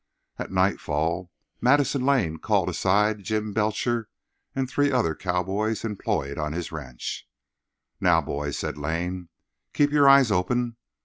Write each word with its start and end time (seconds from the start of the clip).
At 0.39 0.49
nightfall 0.51 1.29
Madison 1.61 2.03
Lane 2.03 2.37
called 2.37 2.69
aside 2.69 3.21
Jim 3.21 3.53
Belcher 3.53 4.09
and 4.55 4.67
three 4.67 4.91
other 4.91 5.13
cowboys 5.13 5.85
employed 5.85 6.39
on 6.39 6.53
his 6.53 6.71
ranch. 6.71 7.29
"Now, 7.99 8.19
boys," 8.19 8.57
said 8.57 8.79
Lane, 8.79 9.29
"keep 9.73 9.91
your 9.91 10.09
eyes 10.09 10.31
open. 10.31 10.77